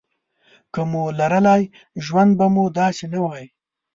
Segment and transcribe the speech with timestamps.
[0.73, 1.63] که مو لرلای
[2.05, 3.45] ژوند به مو داسې نه وای.